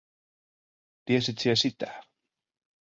Tiesit 1.05 1.39
sie 1.39 1.55
sitä?" 1.55 2.03